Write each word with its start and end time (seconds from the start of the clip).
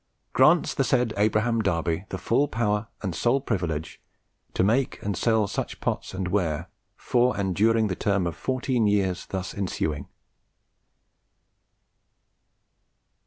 grants 0.33 0.73
the 0.73 0.83
said 0.83 1.13
Abraham 1.15 1.61
Darby 1.61 2.05
the 2.09 2.17
full 2.17 2.47
power 2.47 2.87
and 3.03 3.13
sole 3.13 3.39
privilege 3.39 4.01
to 4.55 4.63
make 4.63 4.99
and 5.03 5.15
sell 5.15 5.45
such 5.45 5.79
pots 5.79 6.15
and 6.15 6.27
ware 6.29 6.69
for 6.95 7.37
and 7.37 7.55
during 7.55 7.85
the 7.85 7.95
term 7.95 8.25
of 8.25 8.35
fourteen 8.35 8.87
years 8.87 9.27
thence 9.27 9.53
ensuing." 9.53 10.07